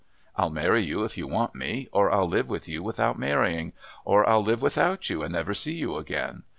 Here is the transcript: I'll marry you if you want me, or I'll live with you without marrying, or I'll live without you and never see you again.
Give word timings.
I'll 0.35 0.49
marry 0.49 0.83
you 0.83 1.03
if 1.03 1.15
you 1.15 1.27
want 1.27 1.53
me, 1.53 1.87
or 1.91 2.09
I'll 2.11 2.27
live 2.27 2.47
with 2.49 2.67
you 2.67 2.81
without 2.81 3.19
marrying, 3.19 3.73
or 4.03 4.27
I'll 4.27 4.41
live 4.41 4.63
without 4.63 5.11
you 5.11 5.21
and 5.21 5.31
never 5.31 5.53
see 5.53 5.75
you 5.75 5.97
again. 5.97 6.41